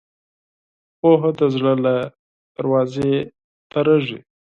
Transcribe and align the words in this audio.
پوهه 0.99 1.31
د 1.39 1.41
زړه 1.55 1.73
له 1.85 1.95
دروازې 2.55 3.11
تېرېږي. 3.71 4.19